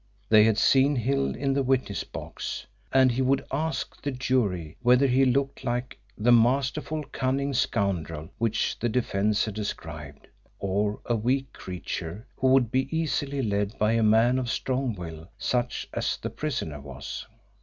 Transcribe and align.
They 0.29 0.45
had 0.45 0.57
seen 0.57 0.95
Hill 0.95 1.35
in 1.35 1.53
the 1.53 1.61
witness 1.61 2.03
box, 2.03 2.65
and 2.91 3.11
he 3.11 3.21
would 3.21 3.45
ask 3.51 4.01
the 4.01 4.09
jury 4.09 4.75
whether 4.81 5.05
he 5.05 5.25
looked 5.25 5.63
like 5.63 5.99
the 6.17 6.31
masterful 6.31 7.03
cunning 7.11 7.53
scoundrel 7.53 8.27
which 8.39 8.79
the 8.79 8.89
defence 8.89 9.45
had 9.45 9.53
described, 9.53 10.27
or 10.57 10.99
a 11.05 11.15
weak 11.15 11.53
creature 11.53 12.25
who 12.35 12.47
would 12.47 12.71
be 12.71 12.89
easily 12.89 13.43
led 13.43 13.77
by 13.77 13.91
a 13.91 14.01
man 14.01 14.39
of 14.39 14.49
strong 14.49 14.95
will, 14.95 15.27
such 15.37 15.87
as 15.93 16.17
the 16.17 16.31
prisoner 16.31 16.79
was. 16.81 17.27